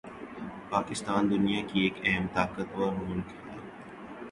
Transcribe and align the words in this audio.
پاکستان 0.71 1.21
دنیا 1.31 1.61
کا 1.67 1.77
ایک 1.81 1.95
اہم 2.03 2.25
طاقتور 2.33 2.91
ملک 2.99 3.27
ہے 3.29 3.39